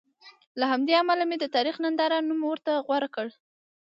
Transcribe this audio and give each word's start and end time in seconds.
له 0.59 0.65
همدې 0.71 0.93
امله 1.01 1.23
مې 1.29 1.37
د 1.39 1.45
تاریخ 1.55 1.75
ننداره 1.83 2.17
نوم 2.27 2.41
ورته 2.47 2.71
غوره 2.85 3.09
کړ. 3.15 3.27